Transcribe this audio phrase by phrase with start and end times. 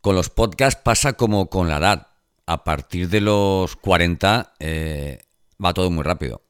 [0.00, 2.06] Con los podcasts pasa como con la edad.
[2.46, 5.20] A partir de los 40 eh,
[5.62, 6.42] va todo muy rápido.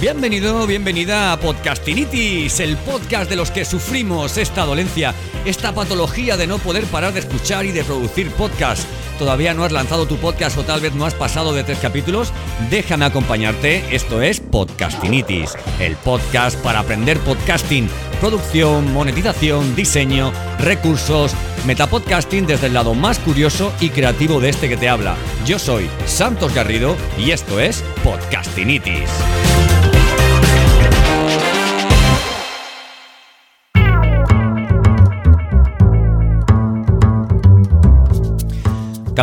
[0.00, 5.12] Bienvenido, bienvenida a Podcastinitis, el podcast de los que sufrimos esta dolencia,
[5.44, 8.86] esta patología de no poder parar de escuchar y de producir podcasts.
[9.18, 12.32] ¿Todavía no has lanzado tu podcast o tal vez no has pasado de tres capítulos?
[12.70, 17.88] Déjame acompañarte, esto es Podcastinitis, el podcast para aprender podcasting,
[18.20, 21.32] producción, monetización, diseño, recursos,
[21.66, 25.16] metapodcasting desde el lado más curioso y creativo de este que te habla.
[25.44, 29.10] Yo soy Santos Garrido y esto es Podcastinitis.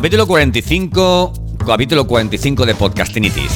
[0.06, 1.34] Capítulo 45,
[1.66, 3.52] capítulo 45 de Podcastinitis.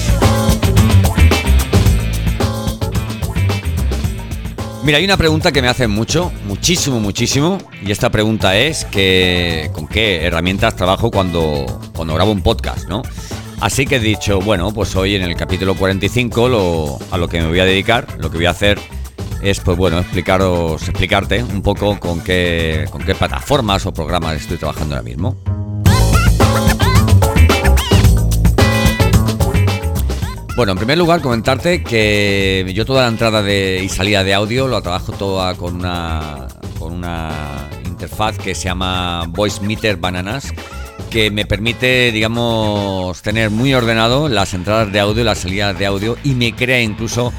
[4.84, 9.70] Mira, hay una pregunta que me hacen mucho, muchísimo, muchísimo, y esta pregunta es que
[9.73, 13.03] con qué herramientas trabajo cuando, cuando grabo un podcast, ¿no?
[13.61, 17.42] Así que he dicho, bueno, pues hoy en el capítulo 45 lo, a lo que
[17.42, 18.80] me voy a dedicar, lo que voy a hacer
[19.44, 24.58] es, pues bueno, explicaros, explicarte un poco con qué, con qué plataformas o programas estoy
[24.58, 25.58] trabajando ahora mismo.
[30.59, 34.81] Bueno, en primer lugar comentarte que yo toda la entrada y salida de audio lo
[34.81, 40.53] trabajo toda con una, con una interfaz que se llama Voice Meter Bananas
[41.09, 45.85] que me permite, digamos, tener muy ordenado las entradas de audio y las salidas de
[45.85, 47.31] audio y me crea incluso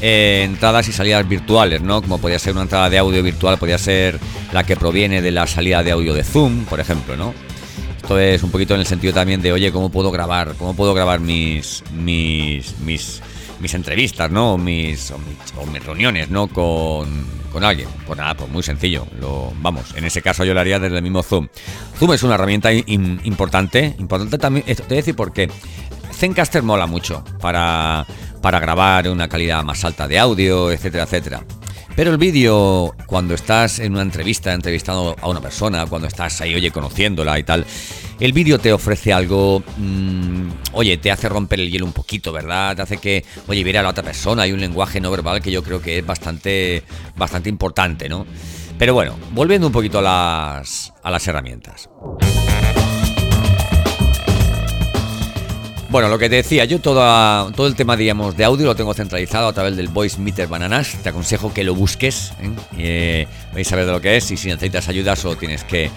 [0.00, 2.00] eh, entradas y salidas virtuales, ¿no?
[2.00, 4.20] Como podría ser una entrada de audio virtual, podría ser
[4.52, 7.34] la que proviene de la salida de audio de Zoom, por ejemplo, ¿no?
[8.08, 10.54] Esto es un poquito en el sentido también de, oye, ¿cómo puedo grabar?
[10.58, 13.20] ¿Cómo puedo grabar mis, mis, mis,
[13.74, 14.54] entrevistas, ¿no?
[14.54, 15.12] O mis,
[15.70, 16.46] mis, reuniones, ¿no?
[16.46, 17.06] Con,
[17.52, 17.86] con, alguien.
[18.06, 19.06] Pues nada, pues muy sencillo.
[19.20, 21.48] Lo, vamos, en ese caso yo lo haría desde el mismo Zoom.
[21.98, 23.94] Zoom es una herramienta importante.
[23.98, 25.50] Importante también, te voy a decir por qué.
[26.10, 28.06] Zencaster mola mucho para,
[28.40, 31.44] para grabar una calidad más alta de audio, etcétera, etcétera.
[31.98, 36.54] Pero el vídeo, cuando estás en una entrevista, entrevistando a una persona, cuando estás ahí,
[36.54, 37.66] oye, conociéndola y tal,
[38.20, 42.76] el vídeo te ofrece algo, mmm, oye, te hace romper el hielo un poquito, ¿verdad?
[42.76, 45.50] Te hace que, oye, ver a la otra persona, hay un lenguaje no verbal que
[45.50, 46.84] yo creo que es bastante,
[47.16, 48.26] bastante importante, ¿no?
[48.78, 51.90] Pero bueno, volviendo un poquito a las, a las herramientas.
[55.90, 59.48] Bueno, lo que te decía, yo todo, el tema, digamos, de audio lo tengo centralizado
[59.48, 60.98] a través del Voice Meter Bananas.
[61.02, 62.32] Te aconsejo que lo busques.
[62.42, 62.50] ¿eh?
[62.76, 65.90] Eh, vais a ver de lo que es y si necesitas ayuda solo tienes que,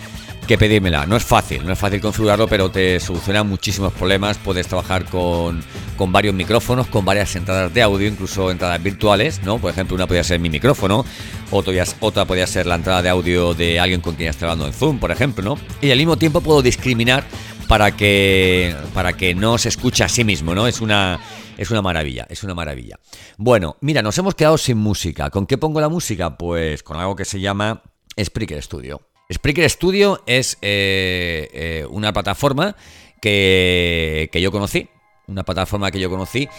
[0.47, 1.05] que pedírmela.
[1.05, 4.37] No es fácil, no es fácil configurarlo, pero te soluciona muchísimos problemas.
[4.37, 5.61] Puedes trabajar con,
[5.97, 9.59] con, varios micrófonos, con varias entradas de audio, incluso entradas virtuales, ¿no?
[9.59, 11.05] Por ejemplo, una podría ser mi micrófono,
[11.51, 14.73] otra, otra podría ser la entrada de audio de alguien con quien estás hablando en
[14.73, 15.57] Zoom, por ejemplo, ¿no?
[15.81, 17.25] Y al mismo tiempo puedo discriminar
[17.71, 20.67] para que, para que no se escuche a sí mismo, ¿no?
[20.67, 21.21] Es una,
[21.57, 22.99] es una maravilla, es una maravilla.
[23.37, 25.29] Bueno, mira, nos hemos quedado sin música.
[25.29, 26.37] ¿Con qué pongo la música?
[26.37, 27.81] Pues con algo que se llama
[28.21, 28.99] Spreaker Studio.
[29.31, 32.75] Spreaker Studio es eh, eh, una plataforma
[33.21, 34.89] que, que, yo conocí,
[35.27, 36.49] una plataforma que yo conocí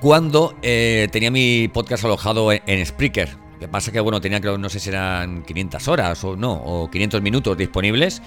[0.00, 3.30] cuando eh, tenía mi podcast alojado en, en Spreaker.
[3.54, 6.52] Lo que pasa que, bueno, tenía creo, no sé si eran 500 horas o no,
[6.52, 8.22] o 500 minutos disponibles.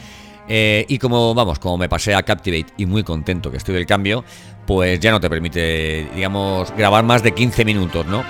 [0.48, 3.86] Eh, y como vamos, como me pasé a Captivate y muy contento que estoy del
[3.86, 4.24] cambio,
[4.66, 8.24] pues ya no te permite, digamos, grabar más de 15 minutos, ¿no?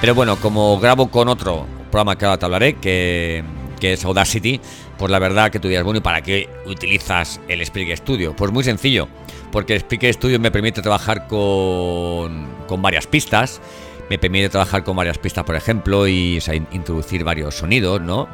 [0.00, 3.44] Pero bueno, como grabo con otro programa que ahora te hablaré, que,
[3.78, 4.60] que es Audacity,
[4.98, 8.34] pues la verdad que tú dirás, bueno, ¿y para qué utilizas el Spreaker Studio?
[8.34, 9.08] Pues muy sencillo,
[9.52, 13.60] porque el Spreaker Studio me permite trabajar con, con varias pistas,
[14.08, 16.42] me permite trabajar con varias pistas, por ejemplo, y
[16.72, 18.28] introducir varios sonidos, ¿no?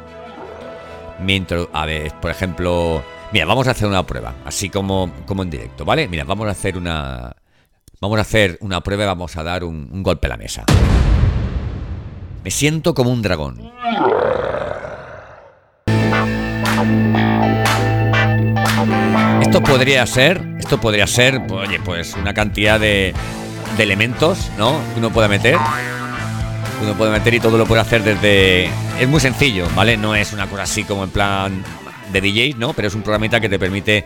[1.19, 1.43] Me
[1.73, 3.03] a ver, por ejemplo,
[3.33, 6.07] Mira, vamos a hacer una prueba, así como, como en directo, ¿vale?
[6.07, 7.35] Mira, vamos a hacer una.
[7.99, 10.63] Vamos a hacer una prueba y vamos a dar un, golpe a la mesa.
[12.43, 13.69] Me siento como un dragón.
[19.41, 23.13] Esto podría ser, esto podría ser, oye, pues una cantidad de,
[23.77, 24.79] elementos, ¿no?
[24.93, 25.57] Que uno puede meter.
[26.81, 28.69] Uno puede meter y todo lo puede hacer desde.
[29.01, 29.97] Es muy sencillo, ¿vale?
[29.97, 31.63] No es una cosa así como en plan
[32.11, 32.73] de DJ, ¿no?
[32.73, 34.05] Pero es un programita que te permite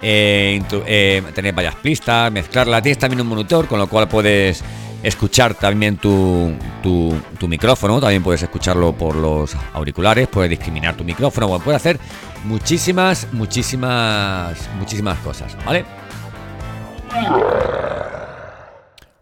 [0.00, 2.82] eh, eh, tener varias pistas, mezclarla.
[2.82, 4.62] Tienes también un monitor, con lo cual puedes
[5.02, 11.58] escuchar también tu, tu, micrófono, también puedes escucharlo por los auriculares, puedes discriminar tu micrófono,
[11.58, 11.98] puedes hacer
[12.44, 15.84] muchísimas, muchísimas, muchísimas cosas, ¿vale?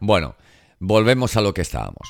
[0.01, 0.35] Bueno,
[0.79, 2.09] volvemos a lo que estábamos.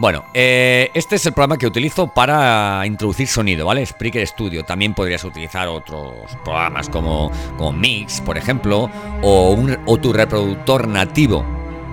[0.00, 3.84] Bueno, eh, este es el programa que utilizo para introducir sonido, ¿vale?
[3.84, 4.64] Spreaker Studio.
[4.64, 7.30] También podrías utilizar otros programas como,
[7.74, 11.44] Mix, por ejemplo, o, tu reproductor nativo,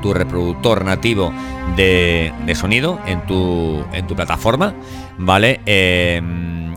[0.01, 1.33] tu reproductor nativo
[1.75, 4.73] de, sonido en tu, en tu plataforma,
[5.17, 5.59] ¿vale?
[5.65, 6.21] Eh,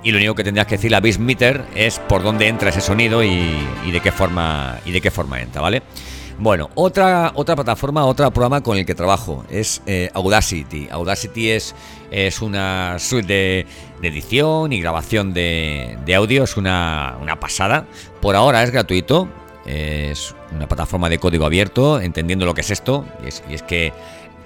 [0.03, 3.23] y lo único que tendrías que decir a Meter es por dónde entra ese sonido
[3.23, 3.57] y,
[3.93, 5.83] de qué forma y de qué forma entra, ¿vale?
[6.41, 10.89] Bueno, otra, otra plataforma, otro programa con el que trabajo es eh, Audacity.
[10.91, 11.75] Audacity es,
[12.11, 13.67] es una suite de,
[14.09, 17.85] edición y grabación de, audio, es una, pasada.
[18.23, 19.29] Por ahora es gratuito,
[19.67, 23.93] es una plataforma de código abierto, entendiendo lo que es esto, y es, que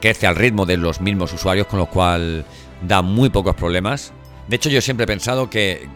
[0.00, 2.44] crece al ritmo de los mismos usuarios, con lo cual
[2.82, 4.12] da muy pocos problemas.
[4.48, 5.88] De hecho, yo siempre he pensado que,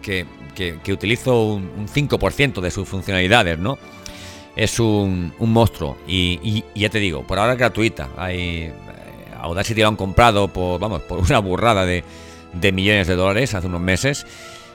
[0.93, 3.79] utilizo un, un 5% de sus funcionalidades, ¿no?
[4.59, 5.97] Es un, monstruo.
[6.07, 8.11] Y, ya te digo, por ahora es gratuita.
[8.17, 8.73] Hay, eh,
[9.41, 12.03] Audacity lo han comprado por, vamos, por una burrada de,
[12.73, 14.27] millones de dólares hace unos meses.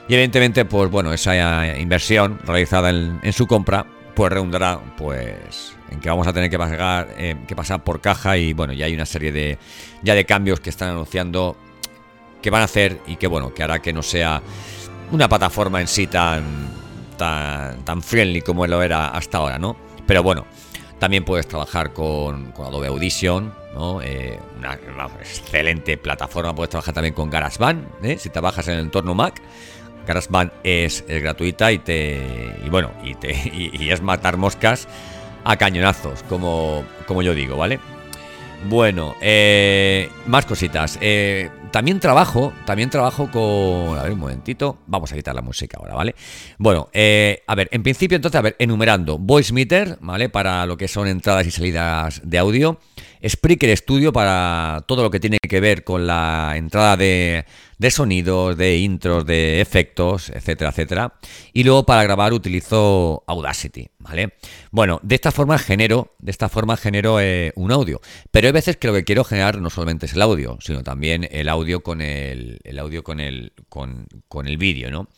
[0.08, 6.08] Y evidentemente, pues bueno, esa inversión realizada en, su compra, pues redundará pues en que
[6.08, 9.06] vamos a tener que pasar, eh, que pasar por caja y bueno, ya hay una
[9.06, 9.58] serie de
[10.02, 11.56] ya de cambios que están anunciando
[12.40, 14.42] que van a hacer y que bueno, que hará que no sea
[15.10, 16.83] una plataforma en sí tan
[17.84, 19.76] tan, friendly como lo era hasta ahora, ¿no?
[20.06, 20.46] Pero bueno,
[20.98, 24.02] también puedes trabajar con, Adobe Audition, ¿no?
[24.02, 24.74] Eh, una,
[25.20, 26.54] excelente plataforma.
[26.54, 28.18] Puedes trabajar también con GarageBand, ¿eh?
[28.18, 29.40] si trabajas en el entorno Mac.
[30.06, 32.20] GarageBand es, gratuita y te
[32.62, 34.86] y bueno y te y, es matar moscas
[35.44, 37.80] a cañonazos, como, como yo digo, ¿vale?
[38.68, 40.98] Bueno, eh, más cositas.
[41.00, 43.98] Eh, también trabajo, también trabajo con...
[43.98, 44.78] A ver, un momentito.
[44.86, 46.14] Vamos a quitar la música ahora, ¿vale?
[46.56, 49.18] Bueno, eh, a ver, en principio entonces, a ver, enumerando.
[49.18, 50.28] Voice Meter, ¿vale?
[50.28, 52.78] Para lo que son entradas y salidas de audio.
[53.26, 57.44] Spreaker Studio para todo lo que tiene que ver con la entrada de,
[57.78, 61.14] de sonidos, de intros, de efectos, etcétera, etcétera.
[61.52, 64.34] Y luego para grabar utilizo Audacity, ¿vale?
[64.70, 68.00] Bueno, de esta forma genero, de esta forma genero eh, un audio.
[68.30, 71.28] Pero hay veces que lo que quiero generar no solamente es el audio, sino también
[71.30, 75.08] el audio con el, el audio con el, con, con el vídeo, ¿no?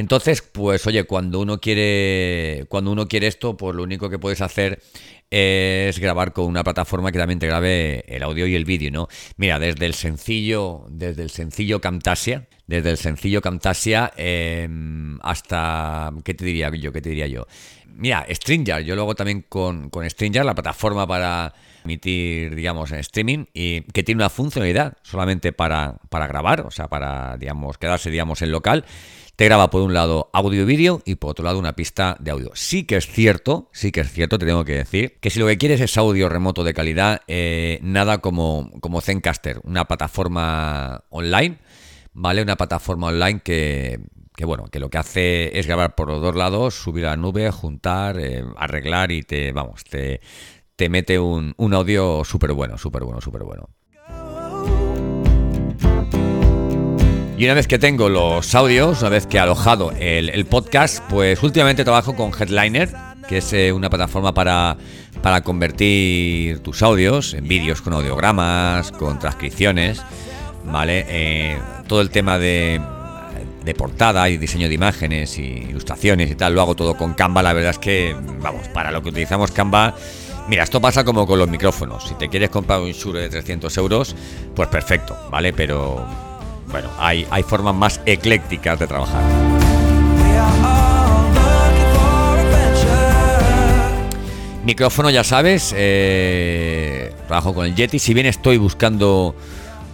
[0.00, 4.40] Entonces, pues oye, cuando uno quiere cuando uno quiere esto, pues lo único que puedes
[4.40, 4.80] hacer
[5.28, 9.08] es grabar con una plataforma que también te grabe el audio y el vídeo, ¿no?
[9.36, 16.32] Mira, desde el sencillo, desde el sencillo Camtasia, desde el sencillo Camtasia em, hasta ¿qué
[16.32, 16.92] te diría yo?
[16.92, 17.46] ¿Qué te diría yo?
[17.94, 21.52] Mira, Stringer, yo luego también con, con la plataforma para
[21.84, 26.88] emitir, digamos, en streaming y que tiene una funcionalidad solamente para, para grabar, o sea,
[26.88, 28.86] para, digamos, quedarse, digamos, en local
[29.40, 32.30] te graba por un lado audio y vídeo y por otro lado una pista de
[32.30, 32.50] audio.
[32.52, 35.46] Sí que es cierto, sí que es cierto, te tengo que decir, que si lo
[35.46, 41.56] que quieres es audio remoto de calidad, eh, nada como, como Zencaster, una plataforma online,
[42.12, 42.42] ¿vale?
[42.42, 44.00] Una plataforma online que,
[44.36, 47.16] que bueno, que lo que hace es grabar por los dos lados, subir a la
[47.16, 50.20] nube, juntar, eh, arreglar y te, vamos, te,
[50.76, 53.70] te mete un, un audio súper bueno, súper bueno, súper bueno.
[57.40, 61.42] Y una vez que tengo los audios, una vez que he alojado el, podcast, pues
[61.42, 62.94] últimamente trabajo con Headliner,
[63.26, 64.76] que es eh, una plataforma para,
[65.22, 70.02] para convertir tus audios en vídeos con audiogramas, con transcripciones,
[70.66, 71.06] ¿vale?
[71.08, 72.78] Eh, todo el tema de,
[73.64, 77.42] de portada y diseño de imágenes y ilustraciones y tal, lo hago todo con Canva.
[77.42, 79.94] La verdad es que, vamos, para lo que utilizamos Canva,
[80.46, 82.06] mira, esto pasa como con los micrófonos.
[82.06, 84.14] Si te quieres comprar un Shure de 300 euros,
[84.54, 85.54] pues perfecto, ¿vale?
[85.54, 86.06] Pero
[86.70, 89.22] bueno, hay, hay formas más eclécticas de trabajar.
[94.64, 97.98] Micrófono, ya sabes, eh, trabajo con el Yeti.
[97.98, 99.34] Si bien estoy buscando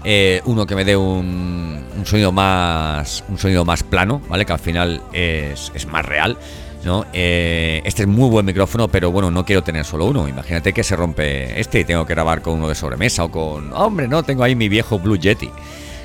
[0.05, 4.45] eh, uno que me dé un, sonido más un sonido más plano, ¿vale?
[4.45, 6.37] Que al final es, más real.
[6.85, 7.07] ¿no?
[7.13, 10.29] Eh, este es muy buen micrófono, pero bueno, no quiero tener solo uno.
[10.29, 13.73] Imagínate que se rompe este y tengo que grabar con uno de sobremesa o con.
[13.73, 15.51] Hombre, no, tengo ahí mi viejo Blue Yeti.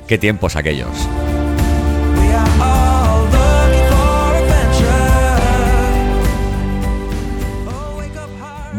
[0.08, 0.90] Qué tiempos aquellos.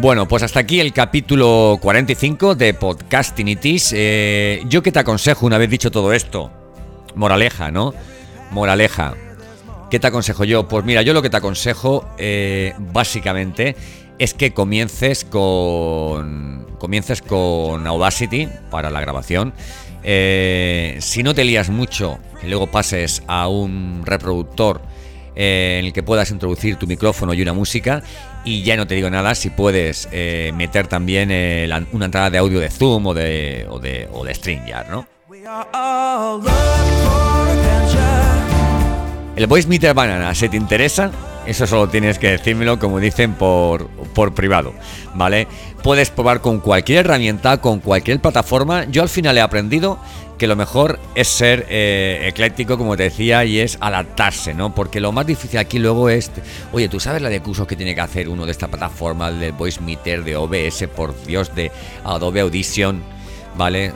[0.02, 3.92] Bueno, pues hasta aquí el capítulo 45 de Podcastinitis.
[3.94, 6.50] Eh, yo que te aconsejo, una vez dicho todo esto,
[7.14, 7.94] moraleja, ¿no?
[8.50, 9.14] Moraleja.
[9.92, 10.66] ¿Qué te aconsejo yo?
[10.66, 13.76] Pues mira, yo lo que te aconsejo eh, básicamente
[14.18, 19.54] es que comiences con comiences con Audacity para la grabación
[20.04, 24.82] eh, si no te lías mucho, que luego pases a un reproductor
[25.34, 28.02] eh, en el que puedas introducir tu micrófono y una música.
[28.44, 31.30] Y ya no te digo nada si puedes eh, meter también
[31.92, 35.06] una entrada de audio de Zoom o de, o de, StreamYard, ¿no?
[39.36, 41.10] El Voice Meter Banana, ¿se te interesa?
[41.46, 44.74] Eso solo tienes que decírmelo, como dicen, por, por privado,
[45.14, 45.48] ¿vale?
[45.82, 48.84] Puedes probar con cualquier herramienta, con cualquier plataforma.
[48.84, 49.98] Yo al final he aprendido
[50.38, 54.74] que lo mejor es ser eh, ecléctico, como te decía, y es adaptarse, ¿no?
[54.74, 56.30] Porque lo más difícil aquí luego es,
[56.72, 59.52] oye, ¿tú sabes la de cursos que tiene que hacer uno de esta plataforma, del
[59.52, 61.72] Voice Meter, de OBS, por Dios, de
[62.04, 63.02] Adobe Audition,
[63.56, 63.92] ¿vale?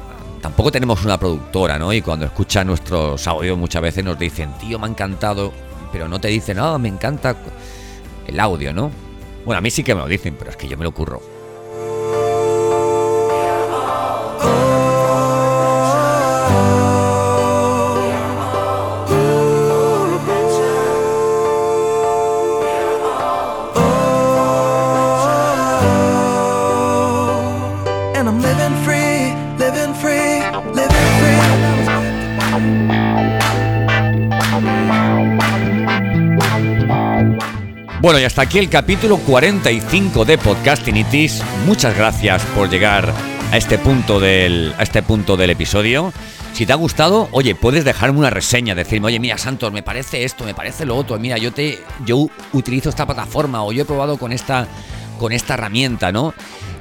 [0.47, 1.93] tampoco tenemos una productora, ¿no?
[1.93, 5.53] Y cuando escuchan nuestros audios muchas veces nos dicen, tío, me ha encantado,
[5.91, 7.35] pero no te dicen, ah, me encanta
[8.29, 8.93] el audio, ¿no?
[9.45, 11.36] Bueno, a mí sí que me lo dicen, pero es que yo me lo curro.
[38.07, 41.43] Bueno, y hasta aquí el capítulo 45 de Podcastinitis.
[41.67, 43.13] Muchas gracias por llegar
[43.51, 46.13] a este punto del, a este punto del episodio.
[46.53, 50.23] Si te ha gustado, oye, puedes dejarme una reseña, decirme, oye, mira, Santos, me parece
[50.23, 53.85] esto, me parece lo otro, mira, yo te, yo utilizo esta plataforma o yo he
[53.85, 54.69] probado con esta,
[55.19, 56.33] con esta herramienta, ¿no?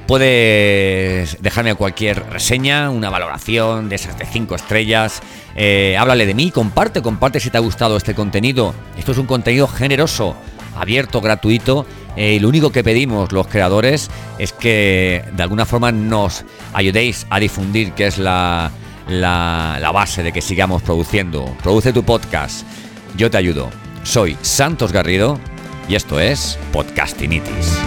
[0.06, 5.20] Puedes dejarme cualquier reseña, una valoración de esas de 5 estrellas.
[5.56, 8.72] eh, háblale de mí, comparte, comparte si te ha gustado este contenido.
[8.96, 10.36] Esto es un contenido generoso,
[10.76, 11.86] abierto, gratuito.
[12.16, 17.26] eh, y lo único que pedimos los creadores es que de alguna forma nos ayudéis
[17.30, 18.70] a difundir, que es la,
[19.08, 21.44] la, la base de que sigamos produciendo.
[21.62, 22.66] Produce tu podcast.
[23.16, 23.70] Yo te ayudo.
[24.02, 25.38] Soy Santos Garrido
[25.88, 27.78] y esto es Podcastinitis.